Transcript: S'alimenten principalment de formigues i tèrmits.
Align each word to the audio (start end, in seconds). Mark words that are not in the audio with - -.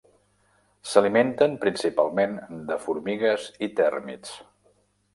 S'alimenten 0.91 1.53
principalment 1.67 2.35
de 2.73 2.81
formigues 2.89 3.49
i 3.69 3.73
tèrmits. 3.83 4.39